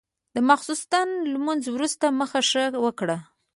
د 0.35 0.37
ماسخوتن 0.47 1.09
لمونځ 1.33 1.63
وروسته 1.69 2.05
مخه 2.19 2.39
ښه 2.49 2.65
وکړه. 2.85 3.17